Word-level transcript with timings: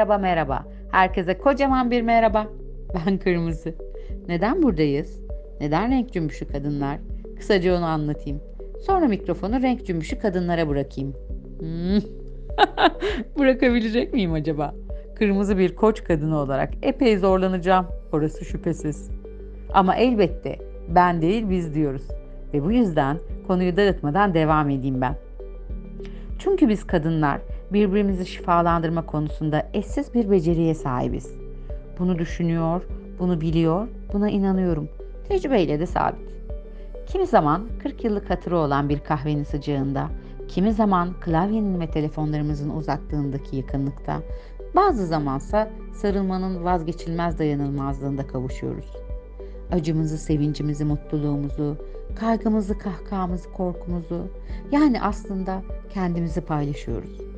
merhaba 0.00 0.18
merhaba. 0.18 0.64
Herkese 0.90 1.38
kocaman 1.38 1.90
bir 1.90 2.02
merhaba. 2.02 2.46
Ben 3.06 3.18
Kırmızı. 3.18 3.74
Neden 4.28 4.62
buradayız? 4.62 5.20
Neden 5.60 5.90
renk 5.90 6.12
cümbüşü 6.12 6.46
kadınlar? 6.46 6.98
Kısaca 7.36 7.78
onu 7.78 7.84
anlatayım. 7.84 8.40
Sonra 8.86 9.08
mikrofonu 9.08 9.62
renk 9.62 9.86
cümbüşü 9.86 10.18
kadınlara 10.18 10.68
bırakayım. 10.68 11.14
Hmm. 11.58 12.00
Bırakabilecek 13.38 14.14
miyim 14.14 14.32
acaba? 14.32 14.74
Kırmızı 15.14 15.58
bir 15.58 15.76
koç 15.76 16.04
kadını 16.04 16.38
olarak 16.38 16.70
epey 16.82 17.18
zorlanacağım. 17.18 17.86
Orası 18.12 18.44
şüphesiz. 18.44 19.10
Ama 19.72 19.96
elbette 19.96 20.58
ben 20.88 21.22
değil 21.22 21.50
biz 21.50 21.74
diyoruz. 21.74 22.08
Ve 22.54 22.64
bu 22.64 22.72
yüzden 22.72 23.16
konuyu 23.46 23.76
dağıtmadan 23.76 24.34
devam 24.34 24.70
edeyim 24.70 25.00
ben. 25.00 25.14
Çünkü 26.38 26.68
biz 26.68 26.86
kadınlar 26.86 27.40
birbirimizi 27.72 28.26
şifalandırma 28.26 29.06
konusunda 29.06 29.68
eşsiz 29.74 30.14
bir 30.14 30.30
beceriye 30.30 30.74
sahibiz. 30.74 31.34
Bunu 31.98 32.18
düşünüyor, 32.18 32.82
bunu 33.18 33.40
biliyor, 33.40 33.88
buna 34.12 34.30
inanıyorum. 34.30 34.88
Tecrübeyle 35.28 35.80
de 35.80 35.86
sabit. 35.86 36.30
Kimi 37.06 37.26
zaman 37.26 37.68
40 37.82 38.04
yıllık 38.04 38.30
hatırı 38.30 38.58
olan 38.58 38.88
bir 38.88 38.98
kahvenin 38.98 39.44
sıcağında, 39.44 40.08
kimi 40.48 40.72
zaman 40.72 41.14
klavyenin 41.20 41.80
ve 41.80 41.90
telefonlarımızın 41.90 42.70
uzaklığındaki 42.70 43.56
yakınlıkta, 43.56 44.22
bazı 44.74 45.06
zamansa 45.06 45.70
sarılmanın 45.92 46.64
vazgeçilmez 46.64 47.38
dayanılmazlığında 47.38 48.26
kavuşuyoruz. 48.26 48.96
Acımızı, 49.72 50.18
sevincimizi, 50.18 50.84
mutluluğumuzu, 50.84 51.76
kaygımızı, 52.16 52.78
kahkahamızı, 52.78 53.52
korkumuzu, 53.52 54.26
yani 54.72 55.02
aslında 55.02 55.62
kendimizi 55.94 56.40
paylaşıyoruz. 56.40 57.29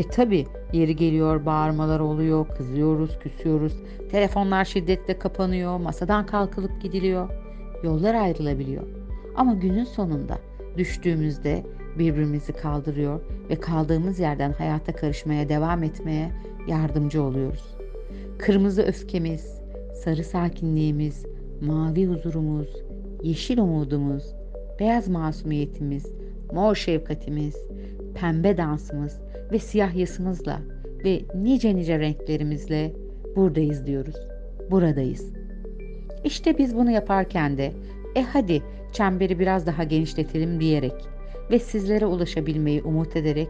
E 0.00 0.02
tabi 0.02 0.46
yeri 0.72 0.96
geliyor 0.96 1.46
bağırmalar 1.46 2.00
oluyor, 2.00 2.48
kızıyoruz, 2.48 3.18
küsüyoruz, 3.18 3.72
telefonlar 4.10 4.64
şiddetle 4.64 5.18
kapanıyor, 5.18 5.80
masadan 5.80 6.26
kalkılıp 6.26 6.82
gidiliyor, 6.82 7.30
yollar 7.84 8.14
ayrılabiliyor. 8.14 8.82
Ama 9.36 9.54
günün 9.54 9.84
sonunda 9.84 10.38
düştüğümüzde 10.76 11.64
birbirimizi 11.98 12.52
kaldırıyor 12.52 13.20
ve 13.50 13.60
kaldığımız 13.60 14.18
yerden 14.18 14.52
hayata 14.52 14.92
karışmaya 14.92 15.48
devam 15.48 15.82
etmeye 15.82 16.30
yardımcı 16.66 17.22
oluyoruz. 17.22 17.76
Kırmızı 18.38 18.82
öfkemiz, 18.82 19.60
sarı 20.04 20.24
sakinliğimiz, 20.24 21.26
mavi 21.60 22.06
huzurumuz, 22.06 22.76
yeşil 23.22 23.58
umudumuz, 23.58 24.34
beyaz 24.78 25.08
masumiyetimiz, 25.08 26.06
mor 26.52 26.74
şefkatimiz, 26.74 27.56
pembe 28.14 28.56
dansımız 28.56 29.20
ve 29.52 29.58
siyah 29.58 29.96
yasımızla 29.96 30.60
ve 31.04 31.22
nice 31.34 31.76
nice 31.76 31.98
renklerimizle 31.98 32.92
buradayız 33.36 33.86
diyoruz. 33.86 34.16
Buradayız. 34.70 35.32
İşte 36.24 36.58
biz 36.58 36.76
bunu 36.76 36.90
yaparken 36.90 37.58
de 37.58 37.72
e 38.16 38.22
hadi 38.22 38.62
çemberi 38.92 39.38
biraz 39.38 39.66
daha 39.66 39.84
genişletelim 39.84 40.60
diyerek 40.60 40.94
ve 41.50 41.58
sizlere 41.58 42.06
ulaşabilmeyi 42.06 42.82
umut 42.82 43.16
ederek 43.16 43.48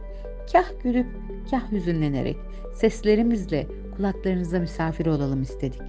kah 0.52 0.82
gülüp 0.82 1.06
kah 1.50 1.72
hüzünlenerek 1.72 2.36
seslerimizle 2.74 3.66
kulaklarınıza 3.96 4.58
misafir 4.58 5.06
olalım 5.06 5.42
istedik. 5.42 5.80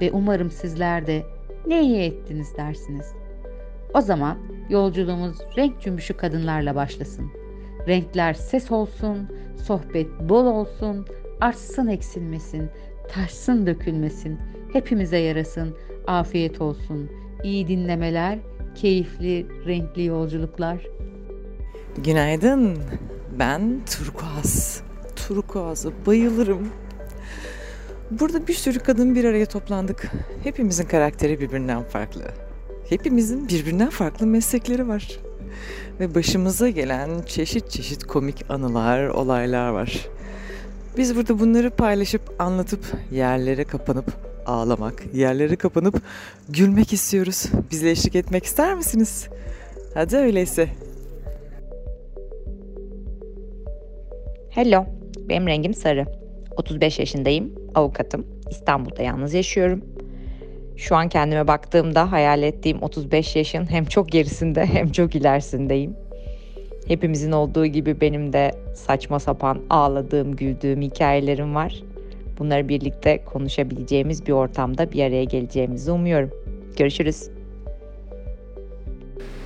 Ve 0.00 0.12
umarım 0.12 0.50
sizler 0.50 1.06
de 1.06 1.22
ne 1.66 1.82
iyi 1.82 1.98
ettiniz 1.98 2.56
dersiniz. 2.56 3.14
O 3.94 4.00
zaman 4.00 4.38
yolculuğumuz 4.68 5.38
renk 5.56 5.80
cümbüşü 5.80 6.14
kadınlarla 6.14 6.74
başlasın. 6.74 7.30
Renkler 7.88 8.34
ses 8.34 8.70
olsun, 8.70 9.28
sohbet 9.64 10.06
bol 10.20 10.46
olsun, 10.46 11.06
artsın 11.40 11.86
eksilmesin, 11.86 12.70
taşsın 13.08 13.66
dökülmesin, 13.66 14.38
hepimize 14.72 15.18
yarasın, 15.18 15.76
afiyet 16.06 16.60
olsun, 16.60 17.10
iyi 17.44 17.68
dinlemeler, 17.68 18.38
keyifli, 18.74 19.46
renkli 19.66 20.04
yolculuklar. 20.04 20.86
Günaydın. 21.98 22.78
Ben 23.38 23.80
turkuaz. 23.86 24.82
Turkuaz'a 25.16 25.90
bayılırım. 26.06 26.68
Burada 28.10 28.46
bir 28.46 28.54
sürü 28.54 28.78
kadın 28.78 29.14
bir 29.14 29.24
araya 29.24 29.46
toplandık. 29.46 30.10
Hepimizin 30.42 30.84
karakteri 30.84 31.40
birbirinden 31.40 31.82
farklı. 31.82 32.22
Hepimizin 32.88 33.48
birbirinden 33.48 33.90
farklı 33.90 34.26
meslekleri 34.26 34.88
var. 34.88 35.20
Ve 36.00 36.14
başımıza 36.14 36.68
gelen 36.68 37.10
çeşit 37.26 37.70
çeşit 37.70 38.04
komik 38.04 38.50
anılar, 38.50 39.08
olaylar 39.08 39.68
var. 39.68 40.08
Biz 40.96 41.16
burada 41.16 41.38
bunları 41.38 41.70
paylaşıp, 41.70 42.22
anlatıp, 42.38 42.84
yerlere 43.12 43.64
kapanıp 43.64 44.04
ağlamak, 44.46 45.02
yerlere 45.14 45.56
kapanıp 45.56 46.02
gülmek 46.48 46.92
istiyoruz. 46.92 47.46
Bizle 47.70 47.90
eşlik 47.90 48.16
etmek 48.16 48.44
ister 48.44 48.74
misiniz? 48.74 49.28
Hadi 49.94 50.16
öyleyse. 50.16 50.68
Hello, 54.50 54.84
benim 55.28 55.46
rengim 55.46 55.74
sarı. 55.74 56.06
35 56.56 56.98
yaşındayım, 56.98 57.54
avukatım. 57.74 58.26
İstanbul'da 58.50 59.02
yalnız 59.02 59.34
yaşıyorum. 59.34 59.84
Şu 60.80 60.96
an 60.96 61.08
kendime 61.08 61.48
baktığımda 61.48 62.12
hayal 62.12 62.42
ettiğim 62.42 62.82
35 62.82 63.36
yaşın 63.36 63.70
hem 63.70 63.84
çok 63.84 64.08
gerisinde 64.08 64.66
hem 64.66 64.92
çok 64.92 65.14
ilerisindeyim. 65.14 65.96
Hepimizin 66.88 67.32
olduğu 67.32 67.66
gibi 67.66 68.00
benim 68.00 68.32
de 68.32 68.50
saçma 68.74 69.20
sapan 69.20 69.58
ağladığım, 69.70 70.36
güldüğüm 70.36 70.82
hikayelerim 70.82 71.54
var. 71.54 71.82
Bunları 72.38 72.68
birlikte 72.68 73.24
konuşabileceğimiz 73.24 74.26
bir 74.26 74.32
ortamda 74.32 74.92
bir 74.92 75.04
araya 75.04 75.24
geleceğimizi 75.24 75.90
umuyorum. 75.90 76.30
Görüşürüz. 76.76 77.28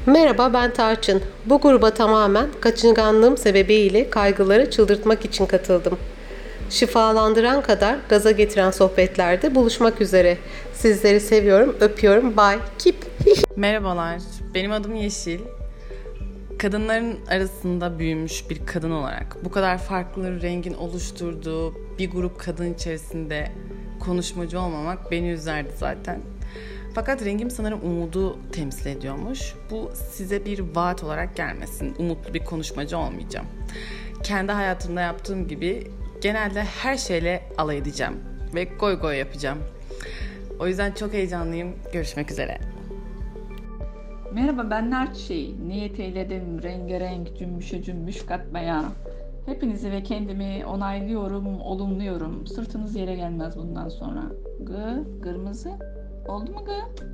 Merhaba 0.07 0.53
ben 0.53 0.73
Tarçın. 0.73 1.23
Bu 1.47 1.61
gruba 1.61 1.91
tamamen 1.91 2.47
kaçınganlığım 2.61 3.37
sebebiyle 3.37 4.11
kaygıları 4.11 4.71
çıldırtmak 4.71 5.25
için 5.25 5.47
katıldım. 5.47 5.99
Şifalandıran 6.75 7.63
kadar 7.63 7.99
gaza 8.09 8.31
getiren 8.31 8.71
sohbetlerde 8.71 9.55
buluşmak 9.55 10.01
üzere. 10.01 10.39
Sizleri 10.73 11.21
seviyorum, 11.21 11.77
öpüyorum. 11.81 12.37
Bye. 12.37 12.59
Keep. 12.79 12.97
Merhabalar, 13.57 14.21
benim 14.55 14.73
adım 14.73 14.95
Yeşil. 14.95 15.41
Kadınların 16.59 17.19
arasında 17.29 17.99
büyümüş 17.99 18.51
bir 18.51 18.67
kadın 18.67 18.91
olarak 18.91 19.45
bu 19.45 19.51
kadar 19.51 19.79
farklı 19.79 20.43
rengin 20.43 20.75
oluşturduğu 20.75 21.75
bir 21.99 22.11
grup 22.11 22.41
kadın 22.41 22.75
içerisinde 22.75 23.53
konuşmacı 24.01 24.61
olmamak 24.61 25.11
beni 25.11 25.29
üzerdi 25.29 25.71
zaten. 25.79 26.21
Fakat 26.95 27.25
rengim 27.25 27.51
sanırım 27.51 27.81
umudu 27.85 28.39
temsil 28.53 28.87
ediyormuş. 28.87 29.55
Bu 29.71 29.91
size 30.11 30.45
bir 30.45 30.65
vaat 30.75 31.05
olarak 31.05 31.37
gelmesin. 31.37 31.95
Umutlu 31.99 32.35
bir 32.35 32.45
konuşmacı 32.45 32.99
olmayacağım. 32.99 33.47
Kendi 34.23 34.53
hayatımda 34.53 35.01
yaptığım 35.01 35.49
gibi 35.49 35.91
genelde 36.25 36.63
her 36.63 36.97
şeyle 36.97 37.43
alay 37.59 37.79
edeceğim 37.79 38.15
ve 38.55 38.65
goy 38.65 39.01
goy 39.01 39.17
yapacağım. 39.17 39.59
O 40.61 40.67
yüzden 40.67 40.93
çok 40.93 41.13
heyecanlıyım. 41.13 41.75
Görüşmek 41.93 42.31
üzere. 42.31 42.59
Merhaba 44.33 44.71
ben 44.71 44.91
Narçi. 44.91 45.69
Niyet 45.69 46.01
eyledim 46.01 46.63
rengarenk 46.63 47.39
cümbüşe 47.39 47.83
cümbüş 47.83 48.27
katmaya. 48.27 48.85
Hepinizi 49.47 49.93
ve 49.93 50.03
kendimi 50.03 50.67
onaylıyorum, 50.67 51.61
olumluyorum. 51.61 52.47
Sırtınız 52.47 52.97
yere 52.97 53.15
gelmez 53.15 53.57
bundan 53.57 53.89
sonra. 53.89 54.23
Gı, 54.61 55.05
kırmızı. 55.23 55.71
Oldu 56.29 56.53
mu 56.53 56.65
gı? 56.65 57.05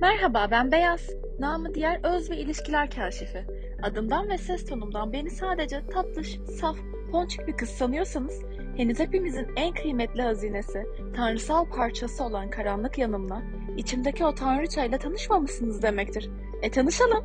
Merhaba 0.00 0.48
ben 0.50 0.72
Beyaz. 0.72 1.10
Namı 1.38 1.74
diğer 1.74 2.00
öz 2.04 2.30
ve 2.30 2.36
ilişkiler 2.36 2.90
kaşifi. 2.90 3.44
Adımdan 3.82 4.28
ve 4.28 4.38
ses 4.38 4.66
tonumdan 4.66 5.12
beni 5.12 5.30
sadece 5.30 5.86
tatlış, 5.86 6.38
saf, 6.60 6.76
ponçik 7.12 7.46
bir 7.46 7.56
kız 7.56 7.68
sanıyorsanız 7.68 8.40
henüz 8.76 8.98
hepimizin 8.98 9.48
en 9.56 9.74
kıymetli 9.74 10.22
hazinesi, 10.22 10.86
tanrısal 11.16 11.64
parçası 11.64 12.24
olan 12.24 12.50
karanlık 12.50 12.98
yanımla 12.98 13.42
içimdeki 13.76 14.24
o 14.24 14.34
tanrıçayla 14.34 14.98
tanışmamışsınız 14.98 15.82
demektir. 15.82 16.30
E 16.62 16.70
tanışalım. 16.70 17.24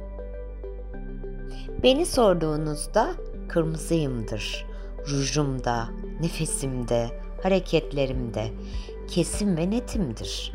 Beni 1.84 2.06
sorduğunuzda 2.06 3.12
kırmızıyımdır. 3.50 4.66
Rujumda, 5.12 5.90
nefesimde, 6.22 7.08
hareketlerimde 7.44 8.48
kesin 9.08 9.58
ve 9.58 9.70
netimdir. 9.70 10.54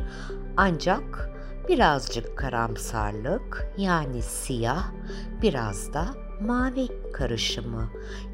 Ancak 0.57 1.29
birazcık 1.69 2.37
karamsarlık 2.37 3.67
yani 3.77 4.21
siyah, 4.21 4.91
biraz 5.41 5.93
da 5.93 6.22
mavi 6.45 6.87
karışımı. 7.13 7.89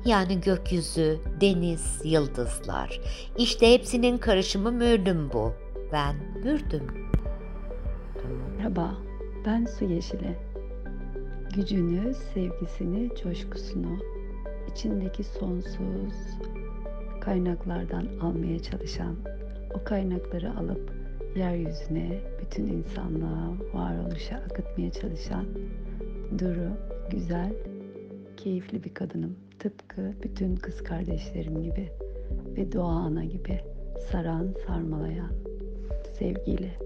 Yani 0.06 0.42
gökyüzü, 0.42 1.20
deniz, 1.42 2.02
yıldızlar. 2.04 3.02
İşte 3.38 3.74
hepsinin 3.74 4.18
karışımı 4.18 4.72
mürdüm 4.72 5.30
bu. 5.34 5.54
Ben 5.94 6.16
mürdüm. 6.44 6.88
Merhaba, 8.58 8.96
ben 9.46 9.66
Su 9.66 9.86
Yeşili. 9.86 10.38
Gücünü, 11.56 12.14
sevgisini, 12.34 13.10
coşkusunu, 13.24 14.00
içindeki 14.72 15.24
sonsuz 15.24 16.14
kaynaklardan 17.22 18.08
almaya 18.22 18.60
çalışan, 18.60 19.16
o 19.74 19.84
kaynakları 19.84 20.58
alıp 20.58 20.92
yeryüzüne, 21.36 22.20
bütün 22.42 22.68
insanlığa, 22.68 23.54
varoluşa 23.74 24.36
akıtmaya 24.36 24.92
çalışan 24.92 25.46
duru, 26.40 26.70
güzel, 27.12 27.54
keyifli 28.40 28.84
bir 28.84 28.94
kadınım. 28.94 29.38
Tıpkı 29.60 30.14
bütün 30.24 30.56
kız 30.56 30.84
kardeşlerim 30.84 31.64
gibi 31.64 31.92
ve 32.58 32.72
doğa 32.72 32.92
ana 32.92 33.24
gibi 33.24 33.62
saran, 34.12 34.56
sarmalayan 34.68 35.32
sevgiyle. 36.20 36.80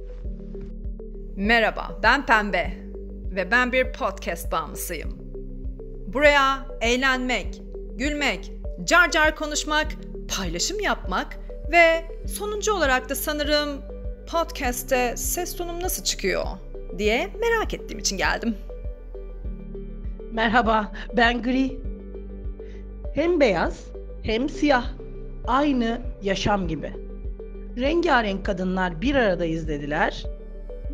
Merhaba, 1.36 2.00
ben 2.04 2.26
Pembe 2.26 2.74
ve 3.36 3.52
ben 3.52 3.72
bir 3.72 3.94
podcast 3.94 4.52
bağımlısıyım. 4.52 5.18
Buraya 6.08 6.68
eğlenmek, 6.82 7.62
gülmek, 7.96 8.52
car 8.84 9.12
car 9.12 9.36
konuşmak, 9.36 9.88
paylaşım 10.38 10.80
yapmak 10.80 11.38
ve 11.72 12.04
sonuncu 12.28 12.74
olarak 12.74 13.10
da 13.10 13.16
sanırım 13.16 13.82
podcast'te 14.32 15.18
ses 15.18 15.56
tonum 15.56 15.82
nasıl 15.82 16.04
çıkıyor 16.04 16.46
diye 16.98 17.30
merak 17.40 17.74
ettiğim 17.74 18.00
için 18.00 18.18
geldim. 18.18 18.56
Merhaba, 20.34 20.92
ben 21.18 21.42
Gri. 21.42 21.80
Hem 23.14 23.40
beyaz 23.40 23.88
hem 24.24 24.50
siyah. 24.50 24.86
Aynı 25.48 26.02
yaşam 26.22 26.68
gibi. 26.68 26.94
Rengarenk 27.78 28.46
kadınlar 28.46 29.02
bir 29.02 29.16
arada 29.16 29.46
izlediler. 29.46 30.26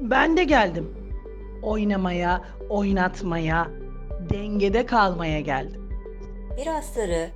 Ben 0.01 0.37
de 0.37 0.43
geldim. 0.43 0.93
Oynamaya, 1.61 2.41
oynatmaya, 2.69 3.67
dengede 4.29 4.85
kalmaya 4.85 5.39
geldim. 5.39 5.89
Biraz 6.57 6.85
sarı, 6.85 7.29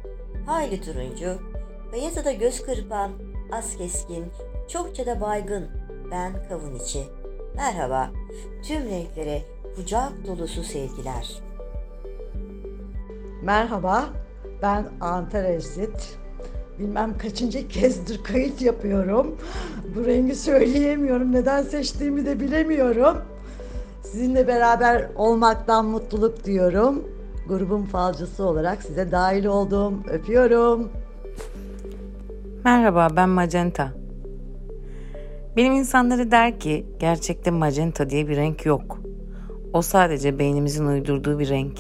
hayli 0.46 0.82
turuncu, 0.82 1.40
beyaza 1.94 2.26
da 2.26 2.32
göz 2.32 2.66
kırpan, 2.66 3.12
az 3.52 3.78
keskin, 3.78 4.26
çokça 4.68 5.06
da 5.06 5.22
baygın. 5.22 5.70
Ben 6.12 6.48
kavun 6.50 6.76
içi. 6.76 7.04
Merhaba, 7.56 8.12
tüm 8.64 8.90
renklere 8.90 9.42
kucak 9.76 10.28
dolusu 10.28 10.64
sevgiler. 10.64 11.53
Merhaba, 13.44 14.06
ben 14.62 14.86
Antar 15.02 15.44
Ezit. 15.44 16.18
Bilmem 16.80 17.18
kaçıncı 17.18 17.68
kezdir 17.68 18.24
kayıt 18.24 18.62
yapıyorum. 18.62 19.36
Bu 19.96 20.06
rengi 20.06 20.36
söyleyemiyorum. 20.36 21.32
Neden 21.32 21.64
seçtiğimi 21.64 22.26
de 22.26 22.40
bilemiyorum. 22.40 23.18
Sizinle 24.04 24.48
beraber 24.48 25.10
olmaktan 25.16 25.86
mutluluk 25.86 26.46
duyuyorum. 26.46 27.04
Grubun 27.48 27.84
falcısı 27.84 28.44
olarak 28.44 28.84
size 28.84 29.12
dahil 29.12 29.46
oldum. 29.46 30.04
Öpüyorum. 30.10 30.92
Merhaba 32.66 33.08
ben 33.16 33.30
Magenta. 33.30 33.94
Benim 35.56 35.74
insanları 35.74 36.32
der 36.32 36.60
ki 36.60 36.86
gerçekte 37.00 37.52
magenta 37.52 38.10
diye 38.10 38.28
bir 38.28 38.36
renk 38.36 38.66
yok. 38.66 39.00
O 39.74 39.82
sadece 39.82 40.40
beynimizin 40.40 40.86
uydurduğu 40.86 41.40
bir 41.40 41.50
renk. 41.50 41.80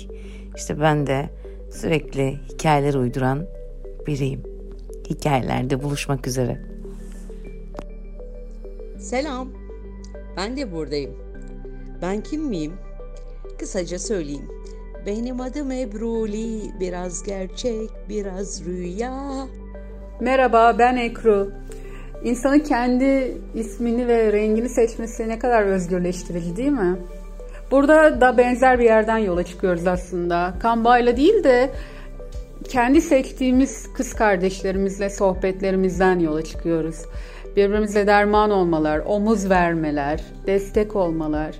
İşte 0.55 0.81
ben 0.81 1.07
de 1.07 1.29
sürekli 1.73 2.39
hikayeler 2.53 2.93
uyduran 2.93 3.47
biriyim. 4.07 4.43
Hikayelerde 5.09 5.83
buluşmak 5.83 6.27
üzere. 6.27 6.61
Selam. 8.99 9.49
Ben 10.37 10.57
de 10.57 10.71
buradayım. 10.71 11.11
Ben 12.01 12.21
kim 12.21 12.41
miyim? 12.43 12.73
Kısaca 13.59 13.99
söyleyeyim. 13.99 14.47
Benim 15.05 15.41
adım 15.41 15.71
Ebruli. 15.71 16.79
Biraz 16.79 17.23
gerçek, 17.23 17.89
biraz 18.09 18.65
rüya. 18.65 19.47
Merhaba, 20.21 20.75
ben 20.79 20.95
Ekru. 20.95 21.51
İnsanın 22.23 22.59
kendi 22.59 23.37
ismini 23.55 24.07
ve 24.07 24.33
rengini 24.33 24.69
seçmesi 24.69 25.29
ne 25.29 25.39
kadar 25.39 25.63
özgürleştirici 25.63 26.55
değil 26.55 26.71
mi? 26.71 26.97
Burada 27.71 28.21
da 28.21 28.37
benzer 28.37 28.79
bir 28.79 28.85
yerden 28.85 29.17
yola 29.17 29.43
çıkıyoruz 29.43 29.87
aslında. 29.87 30.53
Kambayla 30.59 31.17
değil 31.17 31.43
de 31.43 31.71
kendi 32.69 33.01
seçtiğimiz 33.01 33.93
kız 33.93 34.13
kardeşlerimizle 34.13 35.09
sohbetlerimizden 35.09 36.19
yola 36.19 36.41
çıkıyoruz. 36.43 37.05
Birbirimize 37.55 38.07
derman 38.07 38.51
olmalar, 38.51 39.01
omuz 39.05 39.49
vermeler, 39.49 40.21
destek 40.47 40.95
olmalar. 40.95 41.55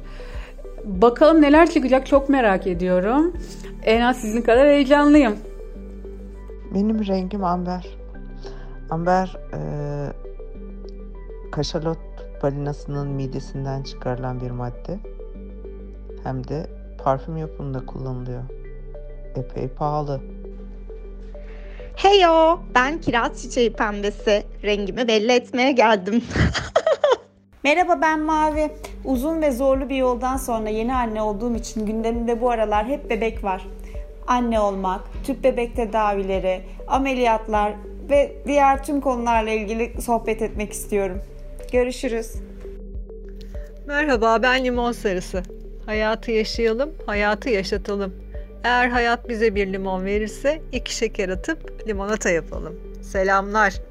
Bakalım 0.86 1.42
neler 1.42 1.70
çıkacak 1.70 2.08
çok 2.08 2.30
merak 2.30 2.68
ediyorum. 2.68 3.34
En 3.84 4.02
az 4.02 4.18
sizin 4.18 4.42
kadar 4.42 4.68
heyecanlıyım. 4.68 5.36
Benim 6.74 7.08
rengim 7.08 7.44
amber. 7.44 7.98
Amber 8.90 9.38
e, 9.54 9.60
kaşalot 11.52 11.98
balinasının 12.44 13.08
midesinden 13.08 13.84
çıkarılan 13.84 14.42
bir 14.42 14.52
madde. 14.52 15.00
Hem 16.24 16.48
de 16.48 16.68
parfüm 17.04 17.38
yapımında 17.38 17.86
kullanılıyor. 17.86 18.44
Epey 19.36 19.68
pahalı. 19.68 20.22
Heyo, 21.96 22.58
ben 22.76 23.02
kiraz 23.02 23.42
çiçeği 23.42 23.74
pembesi. 23.74 24.44
Rengimi 24.64 25.08
belli 25.08 25.32
etmeye 25.32 25.72
geldim. 25.72 26.24
Merhaba 27.64 28.02
ben 28.02 28.20
Mavi. 28.20 28.72
Uzun 29.06 29.42
ve 29.42 29.52
zorlu 29.52 29.90
bir 29.90 29.96
yoldan 29.96 30.38
sonra 30.38 30.70
yeni 30.70 30.96
anne 30.96 31.22
olduğum 31.22 31.56
için 31.56 31.86
gündemimde 31.86 32.42
bu 32.42 32.50
aralar 32.50 32.86
hep 32.86 33.10
bebek 33.10 33.44
var. 33.44 33.68
Anne 34.28 34.60
olmak, 34.60 35.02
tüp 35.26 35.44
bebek 35.44 35.76
tedavileri, 35.76 36.62
ameliyatlar 36.88 37.74
ve 38.10 38.36
diğer 38.48 38.84
tüm 38.84 39.02
konularla 39.02 39.52
ilgili 39.52 40.02
sohbet 40.02 40.42
etmek 40.42 40.74
istiyorum. 40.74 41.22
Görüşürüz. 41.72 42.34
Merhaba 43.88 44.44
ben 44.44 44.64
limon 44.64 44.92
sarısı. 44.92 45.44
Hayatı 45.86 46.32
yaşayalım, 46.32 46.90
hayatı 47.06 47.50
yaşatalım. 47.50 48.14
Eğer 48.64 48.90
hayat 48.90 49.30
bize 49.30 49.56
bir 49.56 49.74
limon 49.74 50.06
verirse 50.06 50.62
iki 50.72 50.96
şeker 50.96 51.30
atıp 51.30 51.88
limonata 51.88 52.30
yapalım. 52.30 52.76
Selamlar. 53.02 53.82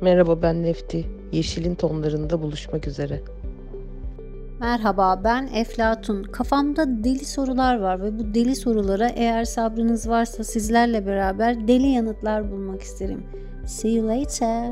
Merhaba 0.00 0.42
ben 0.42 0.62
Nefti. 0.62 1.06
Yeşilin 1.32 1.74
tonlarında 1.74 2.42
buluşmak 2.42 2.86
üzere. 2.86 3.20
Merhaba 4.60 5.20
ben 5.24 5.46
Eflatun. 5.54 6.22
Kafamda 6.22 7.04
deli 7.04 7.24
sorular 7.24 7.80
var 7.80 8.02
ve 8.02 8.18
bu 8.18 8.34
deli 8.34 8.56
sorulara 8.56 9.08
eğer 9.08 9.44
sabrınız 9.44 10.08
varsa 10.08 10.44
sizlerle 10.44 11.06
beraber 11.06 11.68
deli 11.68 11.86
yanıtlar 11.86 12.50
bulmak 12.50 12.82
isterim. 12.82 13.22
See 13.66 13.90
you 13.90 14.08
later. 14.08 14.70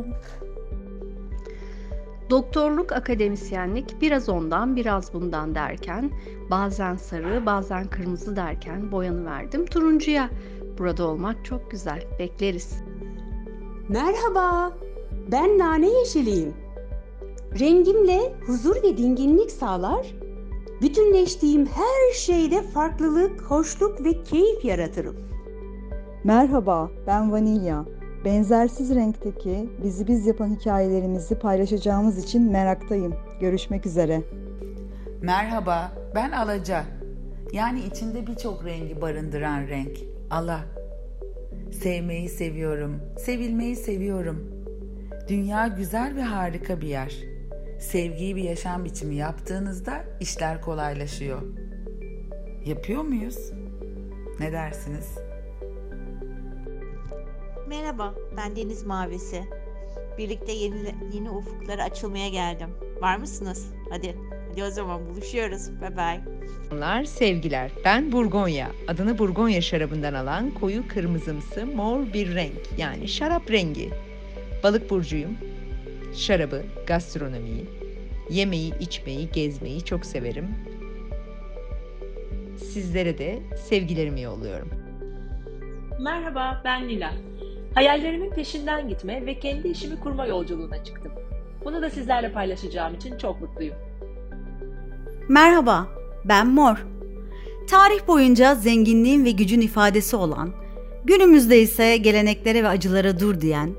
Doktorluk, 2.31 2.93
akademisyenlik 2.93 4.01
biraz 4.01 4.29
ondan 4.29 4.77
biraz 4.77 5.15
bundan 5.15 5.55
derken 5.55 6.11
bazen 6.51 6.97
sarı 6.97 7.47
bazen 7.47 7.87
kırmızı 7.87 8.37
derken 8.37 8.93
boyanı 8.93 9.25
verdim 9.25 9.67
turuncuya. 9.67 10.31
Burada 10.79 11.09
olmak 11.09 11.45
çok 11.45 11.71
güzel. 11.71 12.03
Bekleriz. 12.19 12.83
Merhaba. 13.89 14.73
Ben 15.33 15.59
nane 15.59 15.91
yeşiliyim. 15.99 16.55
Rengimle 17.61 18.35
huzur 18.47 18.77
ve 18.83 18.97
dinginlik 18.97 19.51
sağlar. 19.51 20.15
Bütünleştiğim 20.83 21.67
her 21.67 22.15
şeyde 22.15 22.63
farklılık, 22.63 23.43
hoşluk 23.43 24.05
ve 24.05 24.23
keyif 24.23 24.65
yaratırım. 24.65 25.17
Merhaba, 26.25 26.91
ben 27.07 27.33
Vanilya. 27.33 27.85
Benzersiz 28.25 28.95
renkteki 28.95 29.69
bizi 29.85 30.07
biz 30.07 30.27
yapan 30.27 30.57
hikayelerimizi 30.57 31.39
paylaşacağımız 31.39 32.25
için 32.25 32.53
meraktayım. 32.53 33.15
Görüşmek 33.41 33.87
üzere. 33.87 34.23
Merhaba, 35.23 35.93
ben 36.15 36.31
Alaca. 36.31 36.85
Yani 37.53 37.81
içinde 37.85 38.27
birçok 38.27 38.65
rengi 38.65 39.01
barındıran 39.01 39.67
renk. 39.67 39.99
Ala. 40.31 40.61
Sevmeyi 41.83 42.29
seviyorum, 42.29 43.01
sevilmeyi 43.19 43.77
seviyorum. 43.77 44.67
Dünya 45.29 45.67
güzel 45.67 46.17
ve 46.17 46.23
harika 46.23 46.81
bir 46.81 46.89
yer. 46.89 47.17
Sevgiyi 47.81 48.37
bir 48.37 48.43
yaşam 48.43 48.85
biçimi 48.85 49.15
yaptığınızda 49.15 50.05
işler 50.21 50.61
kolaylaşıyor. 50.61 51.43
Yapıyor 52.67 53.03
muyuz? 53.03 53.53
Ne 54.41 54.53
dersiniz? 54.53 55.30
Merhaba, 57.71 58.15
ben 58.37 58.57
Deniz 58.57 58.87
Mavisi. 58.87 59.43
Birlikte 60.19 60.53
yeni, 60.53 60.95
yeni 61.13 61.31
ufuklara 61.31 61.85
açılmaya 61.85 62.29
geldim. 62.29 62.69
Var 63.01 63.17
mısınız? 63.17 63.73
Hadi, 63.91 64.17
hadi 64.49 64.65
o 64.65 64.71
zaman 64.71 65.09
buluşuyoruz. 65.09 65.81
Bye 65.81 65.97
bye. 65.97 66.21
Onlar 66.73 67.05
sevgiler. 67.05 67.71
Ben 67.85 68.13
Burgonya. 68.13 68.71
Adını 68.89 69.19
Burgonya 69.19 69.61
şarabından 69.61 70.15
alan 70.15 70.51
koyu 70.51 70.89
kırmızımsı 70.89 71.67
mor 71.67 72.13
bir 72.13 72.35
renk. 72.35 72.61
Yani 72.79 73.09
şarap 73.09 73.51
rengi. 73.51 73.91
Balık 74.63 74.91
burcuyum. 74.91 75.39
Şarabı, 76.15 76.63
gastronomiyi, 76.87 77.67
yemeği, 78.31 78.79
içmeyi, 78.79 79.31
gezmeyi 79.31 79.85
çok 79.85 80.07
severim. 80.07 80.49
Sizlere 82.57 83.19
de 83.19 83.39
sevgilerimi 83.69 84.21
yolluyorum. 84.21 84.69
Merhaba, 86.01 86.63
ben 86.65 86.89
Lila. 86.89 87.13
Hayallerimin 87.75 88.31
peşinden 88.31 88.89
gitme 88.89 89.27
ve 89.27 89.39
kendi 89.39 89.69
işimi 89.69 90.01
kurma 90.01 90.27
yolculuğuna 90.27 90.85
çıktım. 90.85 91.13
Bunu 91.65 91.83
da 91.83 91.91
sizlerle 91.91 92.33
paylaşacağım 92.33 92.95
için 92.95 93.19
çok 93.19 93.41
mutluyum. 93.41 93.75
Merhaba, 95.29 95.89
ben 96.25 96.47
Mor. 96.47 96.87
Tarih 97.69 98.07
boyunca 98.09 98.55
zenginliğin 98.55 99.25
ve 99.25 99.31
gücün 99.31 99.61
ifadesi 99.61 100.17
olan, 100.17 100.51
günümüzde 101.05 101.61
ise 101.61 101.97
geleneklere 101.97 102.63
ve 102.63 102.69
acılara 102.69 103.21
dur 103.21 103.41
diyen, 103.41 103.71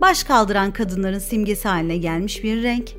baş 0.00 0.24
kaldıran 0.24 0.72
kadınların 0.72 1.18
simgesi 1.18 1.68
haline 1.68 1.96
gelmiş 1.96 2.44
bir 2.44 2.62
renk. 2.62 2.90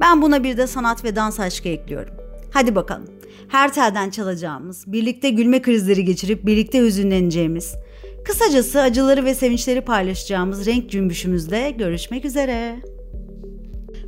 Ben 0.00 0.22
buna 0.22 0.44
bir 0.44 0.56
de 0.56 0.66
sanat 0.66 1.04
ve 1.04 1.16
dans 1.16 1.40
aşkı 1.40 1.68
ekliyorum. 1.68 2.14
Hadi 2.52 2.74
bakalım. 2.74 3.08
Her 3.48 3.72
telden 3.72 4.10
çalacağımız, 4.10 4.92
birlikte 4.92 5.30
gülme 5.30 5.62
krizleri 5.62 6.04
geçirip 6.04 6.46
birlikte 6.46 6.80
hüzünleneceğimiz, 6.80 7.74
kısacası 8.24 8.80
acıları 8.80 9.24
ve 9.24 9.34
sevinçleri 9.34 9.80
paylaşacağımız 9.80 10.66
renk 10.66 10.90
cümbüşümüzde 10.90 11.70
görüşmek 11.70 12.24
üzere. 12.24 12.76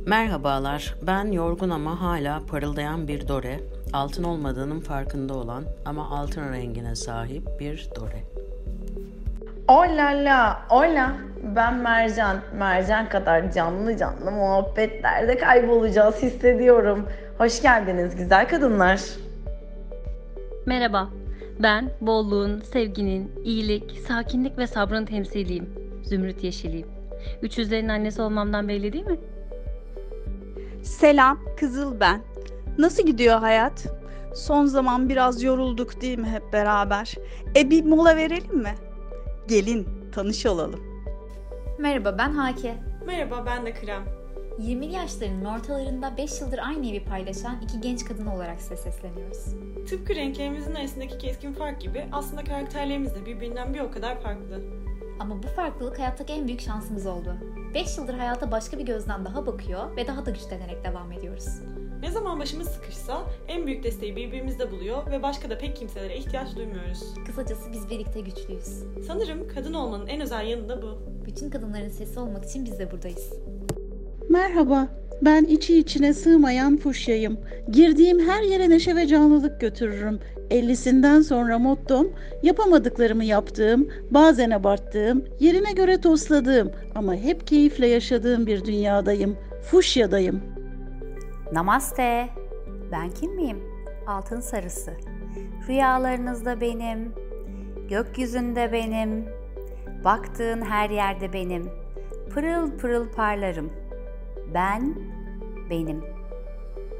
Merhabalar, 0.05 0.95
ben 1.01 1.31
yorgun 1.31 1.69
ama 1.69 2.01
hala 2.01 2.41
parıldayan 2.45 3.07
bir 3.07 3.27
Dore, 3.27 3.59
altın 3.93 4.23
olmadığının 4.23 4.79
farkında 4.79 5.33
olan 5.33 5.63
ama 5.85 6.09
altın 6.09 6.53
rengine 6.53 6.95
sahip 6.95 7.43
bir 7.59 7.89
Dore. 7.95 8.23
Hola 9.67 10.25
la, 10.25 10.65
hola. 10.69 11.15
Ben 11.55 11.73
Mercan. 11.75 12.37
Mercan 12.57 13.09
kadar 13.09 13.51
canlı 13.51 13.97
canlı 13.97 14.31
muhabbetlerde 14.31 15.37
kaybolacağız 15.37 16.15
hissediyorum. 16.15 17.05
Hoş 17.37 17.61
geldiniz 17.61 18.15
güzel 18.15 18.47
kadınlar. 18.47 19.01
Merhaba, 20.65 21.09
ben 21.59 21.91
bolluğun, 22.01 22.61
sevginin, 22.61 23.31
iyilik, 23.43 23.99
sakinlik 24.07 24.57
ve 24.57 24.67
sabrın 24.67 25.05
temsiliyim. 25.05 25.69
Zümrüt 26.03 26.43
Yeşiliyim. 26.43 26.87
Üç 27.41 27.57
yüzlerin 27.57 27.89
annesi 27.89 28.21
olmamdan 28.21 28.67
belli 28.67 28.93
değil 28.93 29.05
mi? 29.05 29.19
Selam, 30.83 31.39
Kızıl 31.59 31.99
ben. 31.99 32.21
Nasıl 32.77 33.05
gidiyor 33.05 33.39
hayat? 33.39 33.85
Son 34.35 34.65
zaman 34.65 35.09
biraz 35.09 35.43
yorulduk 35.43 36.01
değil 36.01 36.19
mi 36.19 36.27
hep 36.27 36.53
beraber? 36.53 37.15
E 37.55 37.69
bir 37.69 37.85
mola 37.85 38.15
verelim 38.15 38.57
mi? 38.57 38.75
Gelin, 39.47 39.87
tanış 40.11 40.45
olalım. 40.45 40.79
Merhaba 41.79 42.17
ben 42.17 42.31
Hake. 42.31 42.75
Merhaba 43.05 43.43
ben 43.45 43.65
de 43.65 43.73
Krem. 43.73 44.03
20'li 44.59 44.93
yaşlarının 44.93 45.45
ortalarında 45.45 46.17
5 46.17 46.41
yıldır 46.41 46.57
aynı 46.57 46.87
evi 46.87 47.03
paylaşan 47.03 47.61
iki 47.63 47.81
genç 47.81 48.05
kadın 48.05 48.25
olarak 48.25 48.61
size 48.61 48.77
sesleniyoruz. 48.77 49.45
Tıpkı 49.89 50.15
renklerimizin 50.15 50.75
arasındaki 50.75 51.17
keskin 51.17 51.53
fark 51.53 51.81
gibi 51.81 52.05
aslında 52.11 52.43
karakterlerimiz 52.43 53.15
de 53.15 53.25
birbirinden 53.25 53.73
bir 53.73 53.79
o 53.79 53.91
kadar 53.91 54.21
farklı. 54.21 54.61
Ama 55.19 55.43
bu 55.43 55.47
farklılık 55.47 55.99
hayattaki 55.99 56.33
en 56.33 56.47
büyük 56.47 56.61
şansımız 56.61 57.05
oldu. 57.05 57.35
5 57.73 57.97
yıldır 57.97 58.13
hayata 58.13 58.51
başka 58.51 58.79
bir 58.79 58.85
gözden 58.85 59.25
daha 59.25 59.45
bakıyor 59.45 59.95
ve 59.95 60.07
daha 60.07 60.25
da 60.25 60.31
güçlenerek 60.31 60.83
devam 60.83 61.11
ediyoruz. 61.11 61.47
Ne 62.01 62.11
zaman 62.11 62.39
başımız 62.39 62.67
sıkışsa 62.67 63.23
en 63.47 63.67
büyük 63.67 63.83
desteği 63.83 64.15
birbirimizde 64.15 64.71
buluyor 64.71 65.11
ve 65.11 65.23
başka 65.23 65.49
da 65.49 65.57
pek 65.57 65.75
kimselere 65.75 66.17
ihtiyaç 66.17 66.55
duymuyoruz. 66.55 67.13
Kısacası 67.25 67.71
biz 67.71 67.89
birlikte 67.89 68.21
güçlüyüz. 68.21 68.83
Sanırım 69.07 69.47
kadın 69.47 69.73
olmanın 69.73 70.07
en 70.07 70.21
özel 70.21 70.47
yanı 70.47 70.69
da 70.69 70.81
bu. 70.81 70.99
Bütün 71.25 71.49
kadınların 71.49 71.89
sesi 71.89 72.19
olmak 72.19 72.45
için 72.45 72.65
biz 72.65 72.79
de 72.79 72.91
buradayız. 72.91 73.33
Merhaba, 74.29 74.87
ben 75.21 75.43
içi 75.43 75.79
içine 75.79 76.13
sığmayan 76.13 76.77
fuşyayım. 76.77 77.37
Girdiğim 77.71 78.19
her 78.19 78.43
yere 78.43 78.69
neşe 78.69 78.95
ve 78.95 79.07
canlılık 79.07 79.61
götürürüm. 79.61 80.19
50'sinden 80.49 81.21
sonra 81.21 81.59
mottom 81.59 82.07
yapamadıklarımı 82.43 83.23
yaptığım, 83.23 83.87
bazen 84.11 84.51
abarttığım, 84.51 85.25
yerine 85.39 85.71
göre 85.71 86.01
tosladığım 86.01 86.71
ama 86.95 87.15
hep 87.15 87.47
keyifle 87.47 87.87
yaşadığım 87.87 88.47
bir 88.47 88.65
dünyadayım. 88.65 89.37
Fuşyadayım. 89.71 90.41
Namaste. 91.51 92.27
Ben 92.91 93.09
kim 93.09 93.35
miyim? 93.35 93.63
Altın 94.07 94.39
sarısı. 94.39 94.91
Rüyalarınızda 95.67 96.61
benim, 96.61 97.13
gökyüzünde 97.89 98.71
benim, 98.71 99.25
baktığın 100.03 100.61
her 100.61 100.89
yerde 100.89 101.33
benim. 101.33 101.69
Pırıl 102.33 102.71
pırıl 102.77 103.09
parlarım. 103.09 103.84
Ben 104.53 104.95
benim. 105.69 106.03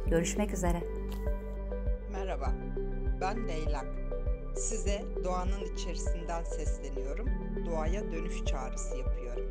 Görüşmek 0.08 0.54
üzere. 0.54 0.84
Merhaba, 2.12 2.54
ben 3.22 3.48
Leylak. 3.48 3.86
Size 4.56 5.06
doğanın 5.24 5.74
içerisinden 5.74 6.44
sesleniyorum. 6.44 7.30
Doğaya 7.66 8.12
dönüş 8.12 8.46
çağrısı 8.46 8.98
yapıyorum. 8.98 9.46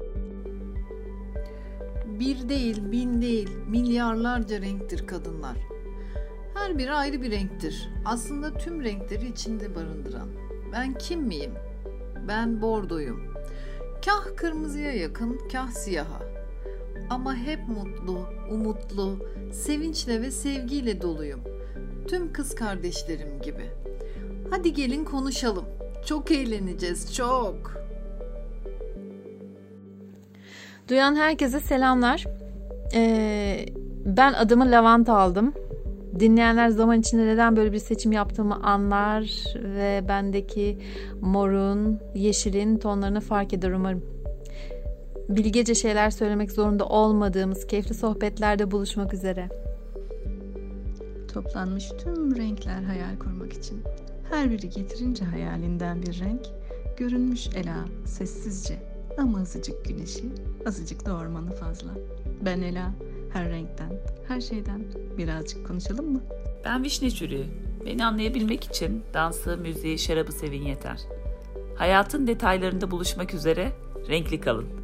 Bir 2.07 2.49
değil, 2.49 2.93
bin 2.93 3.23
değil, 3.23 3.57
milyarlarca 3.69 4.61
renktir 4.61 5.07
kadınlar. 5.07 5.57
Her 6.55 6.79
biri 6.79 6.93
ayrı 6.93 7.23
bir 7.23 7.31
renktir. 7.31 7.91
Aslında 8.05 8.55
tüm 8.55 8.85
renkleri 8.85 9.27
içinde 9.27 9.75
barındıran. 9.75 10.29
Ben 10.73 10.95
kim 10.95 11.21
miyim? 11.21 11.55
Ben 12.29 12.63
bordoyum. 12.63 13.35
Kah 14.05 14.37
kırmızıya 14.37 14.93
yakın, 14.93 15.41
kah 15.53 15.71
siyaha. 15.71 16.34
Ama 17.11 17.37
hep 17.37 17.69
mutlu, 17.69 18.19
umutlu, 18.51 19.19
sevinçle 19.53 20.23
ve 20.23 20.31
sevgiyle 20.31 21.03
doluyum. 21.03 21.41
Tüm 22.09 22.33
kız 22.33 22.55
kardeşlerim 22.55 23.43
gibi. 23.43 23.71
Hadi 24.51 24.73
gelin 24.73 25.05
konuşalım. 25.05 25.65
Çok 26.07 26.31
eğleneceğiz, 26.31 27.15
çok. 27.15 27.85
Duyan 30.89 31.17
herkese 31.17 31.61
selamlar. 31.61 32.25
Ee, 32.95 33.67
ben 34.05 34.33
adımı 34.33 34.71
Lavanta 34.71 35.17
aldım. 35.17 35.55
Dinleyenler 36.21 36.69
zaman 36.69 37.01
içinde 37.01 37.27
neden 37.27 37.57
böyle 37.57 37.73
bir 37.73 37.79
seçim 37.79 38.13
yaptığımı 38.13 38.55
anlar 38.55 39.45
ve 39.55 40.05
bendeki 40.09 40.79
morun, 41.21 42.01
yeşilin 42.15 42.77
tonlarını 42.79 43.21
fark 43.21 43.53
eder 43.53 43.71
umarım. 43.71 44.14
Bilgece 45.29 45.75
şeyler 45.75 46.11
söylemek 46.11 46.53
zorunda 46.53 46.87
olmadığımız 46.87 47.67
keyifli 47.67 47.95
sohbetlerde 47.95 48.71
buluşmak 48.71 49.15
üzere. 49.15 49.49
Toplanmış 51.33 51.89
tüm 52.05 52.37
renkler 52.37 52.83
hayal 52.83 53.19
kurmak 53.19 53.53
için. 53.53 53.83
Her 54.31 54.51
biri 54.51 54.71
getirince 54.71 55.25
hayalinden 55.25 56.03
bir 56.03 56.21
renk, 56.21 56.41
görünmüş 56.97 57.47
Ela 57.57 57.85
sessizce 58.05 58.75
ama 59.19 59.41
azıcık 59.41 59.85
güneşi, 59.85 60.25
azıcık 60.67 61.07
da 61.07 61.15
ormanı 61.15 61.55
fazla. 61.55 61.91
Ben 62.45 62.63
Ela, 62.63 62.91
her 63.33 63.49
renkten, 63.49 63.93
her 64.29 64.41
şeyden 64.41 64.85
birazcık 65.19 65.67
konuşalım 65.67 66.13
mı? 66.13 66.21
Ben 66.65 66.85
vişne 66.85 67.11
çürüğü. 67.11 67.47
Beni 67.87 68.05
anlayabilmek 68.05 68.65
için 68.65 69.03
dansı, 69.15 69.57
müziği, 69.57 69.99
şarabı 69.99 70.33
sevin 70.33 70.63
yeter. 70.63 71.01
Hayatın 71.75 72.27
detaylarında 72.27 72.91
buluşmak 72.91 73.35
üzere 73.35 73.73
renkli 74.09 74.41
kalın. 74.41 74.84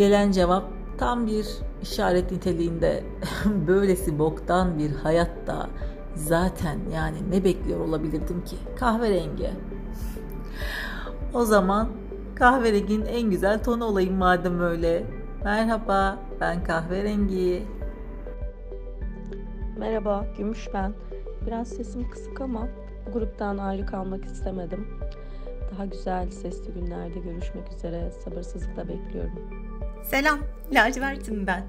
Gelen 0.00 0.32
cevap 0.32 0.64
tam 0.98 1.26
bir 1.26 1.46
işaret 1.82 2.32
niteliğinde 2.32 3.04
böylesi 3.66 4.18
boktan 4.18 4.78
bir 4.78 4.90
hayatta 4.90 5.70
zaten 6.14 6.78
yani 6.94 7.16
ne 7.30 7.44
bekliyor 7.44 7.80
olabilirdim 7.80 8.44
ki? 8.44 8.56
Kahverengi. 8.76 9.50
O 11.34 11.44
zaman 11.44 11.88
kahverenginin 12.34 13.06
en 13.06 13.30
güzel 13.30 13.62
tonu 13.62 13.84
olayım 13.84 14.14
madem 14.14 14.60
öyle. 14.60 15.06
Merhaba, 15.44 16.18
ben 16.40 16.64
kahverengi. 16.64 17.62
Merhaba, 19.78 20.26
Gümüş 20.38 20.68
ben. 20.74 20.92
Biraz 21.46 21.68
sesim 21.68 22.10
kısık 22.10 22.40
ama 22.40 22.68
gruptan 23.12 23.58
ayrı 23.58 23.86
kalmak 23.86 24.24
istemedim. 24.24 24.86
Daha 25.72 25.84
güzel 25.84 26.30
sesli 26.30 26.72
günlerde 26.72 27.18
görüşmek 27.20 27.72
üzere 27.72 28.10
sabırsızlıkla 28.10 28.88
bekliyorum. 28.88 29.70
Selam, 30.04 30.38
lacivertim 30.72 31.46
ben. 31.46 31.64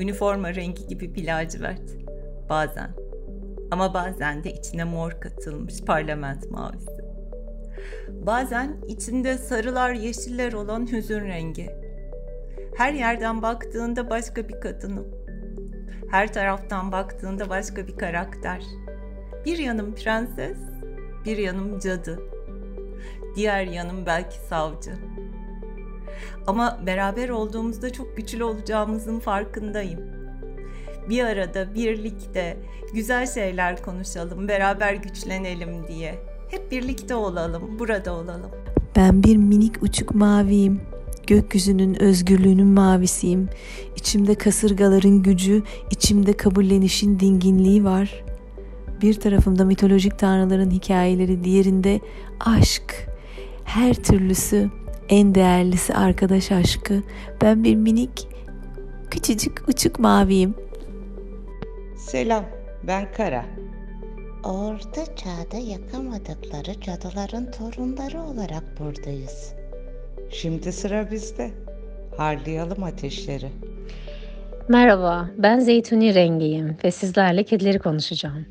Üniforma 0.00 0.54
rengi 0.54 0.86
gibi 0.86 1.14
bir 1.14 1.26
lacivert. 1.26 1.96
Bazen. 2.48 2.90
Ama 3.70 3.94
bazen 3.94 4.44
de 4.44 4.52
içine 4.52 4.84
mor 4.84 5.12
katılmış 5.20 5.80
parlament 5.80 6.50
mavisi. 6.50 7.04
Bazen 8.08 8.76
içinde 8.88 9.38
sarılar 9.38 9.92
yeşiller 9.92 10.52
olan 10.52 10.92
hüzün 10.92 11.20
rengi. 11.20 11.70
Her 12.76 12.92
yerden 12.92 13.42
baktığında 13.42 14.10
başka 14.10 14.48
bir 14.48 14.60
kadınım. 14.60 15.06
Her 16.10 16.32
taraftan 16.32 16.92
baktığında 16.92 17.48
başka 17.48 17.86
bir 17.86 17.96
karakter. 17.96 18.62
Bir 19.44 19.58
yanım 19.58 19.94
prenses, 19.94 20.58
bir 21.24 21.36
yanım 21.36 21.78
cadı. 21.78 22.20
Diğer 23.36 23.64
yanım 23.64 24.06
belki 24.06 24.38
savcı. 24.38 24.92
Ama 26.46 26.78
beraber 26.86 27.28
olduğumuzda 27.28 27.92
çok 27.92 28.16
güçlü 28.16 28.44
olacağımızın 28.44 29.18
farkındayım. 29.18 30.00
Bir 31.08 31.24
arada, 31.24 31.74
birlikte 31.74 32.56
güzel 32.94 33.26
şeyler 33.26 33.82
konuşalım, 33.82 34.48
beraber 34.48 34.94
güçlenelim 34.94 35.88
diye. 35.88 36.14
Hep 36.50 36.70
birlikte 36.70 37.14
olalım, 37.14 37.78
burada 37.78 38.14
olalım. 38.14 38.50
Ben 38.96 39.22
bir 39.22 39.36
minik 39.36 39.82
uçuk 39.82 40.14
maviyim. 40.14 40.80
Gökyüzünün 41.26 42.02
özgürlüğünün 42.02 42.66
mavisiyim. 42.66 43.48
İçimde 43.96 44.34
kasırgaların 44.34 45.22
gücü, 45.22 45.62
içimde 45.90 46.32
kabullenişin 46.32 47.20
dinginliği 47.20 47.84
var. 47.84 48.24
Bir 49.02 49.20
tarafımda 49.20 49.64
mitolojik 49.64 50.18
tanrıların 50.18 50.70
hikayeleri, 50.70 51.44
diğerinde 51.44 52.00
aşk. 52.40 53.08
Her 53.64 53.94
türlüsü, 53.94 54.70
en 55.08 55.34
değerlisi 55.34 55.94
arkadaş 55.94 56.52
aşkı. 56.52 57.02
Ben 57.42 57.64
bir 57.64 57.74
minik, 57.74 58.28
küçücük 59.10 59.68
uçuk 59.68 59.98
maviyim. 59.98 60.54
Selam, 61.96 62.44
ben 62.82 63.12
Kara. 63.12 63.44
Orta 64.44 65.16
çağda 65.16 65.56
yakamadıkları 65.56 66.80
cadıların 66.80 67.50
torunları 67.50 68.22
olarak 68.22 68.80
buradayız. 68.80 69.52
Şimdi 70.30 70.72
sıra 70.72 71.10
bizde. 71.10 71.50
Harlayalım 72.16 72.82
ateşleri. 72.82 73.48
Merhaba, 74.68 75.30
ben 75.38 75.60
Zeytuni 75.60 76.14
rengiyim 76.14 76.76
ve 76.84 76.90
sizlerle 76.90 77.44
kedileri 77.44 77.78
konuşacağım. 77.78 78.46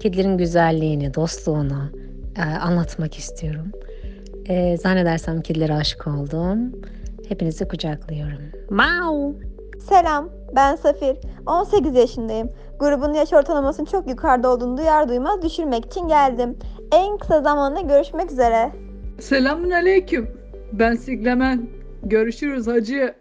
Kedilerin 0.00 0.38
güzelliğini, 0.38 1.14
dostluğunu 1.14 1.92
e, 2.36 2.42
anlatmak 2.42 3.18
istiyorum. 3.18 3.72
E, 4.48 4.76
zannedersem 4.76 5.42
kedilere 5.42 5.74
aşık 5.74 6.06
oldum. 6.06 6.72
Hepinizi 7.28 7.68
kucaklıyorum. 7.68 8.42
Mau! 8.70 9.34
Selam, 9.88 10.28
ben 10.56 10.76
Safir. 10.76 11.16
18 11.46 11.94
yaşındayım. 11.94 12.50
Grubun 12.78 13.14
yaş 13.14 13.32
ortalamasının 13.32 13.86
çok 13.86 14.08
yukarıda 14.08 14.48
olduğunu 14.50 14.76
duyar 14.76 15.08
duymaz 15.08 15.42
düşürmek 15.42 15.86
için 15.86 16.08
geldim. 16.08 16.56
En 16.92 17.18
kısa 17.18 17.42
zamanda 17.42 17.80
görüşmek 17.80 18.32
üzere. 18.32 18.72
Selamun 19.20 19.70
aleyküm. 19.70 20.30
Ben 20.72 20.94
Siglemen. 20.94 21.66
Görüşürüz 22.02 22.66
hacı. 22.66 23.14